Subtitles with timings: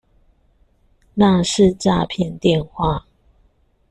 [1.13, 3.05] 那是詐騙電話